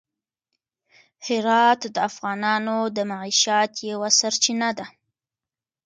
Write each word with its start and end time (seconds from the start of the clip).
هرات 1.27 1.81
د 1.95 1.97
افغانانو 2.09 2.77
د 2.95 2.97
معیشت 3.11 3.71
یوه 3.91 4.09
سرچینه 4.19 4.69
ده. 4.77 4.85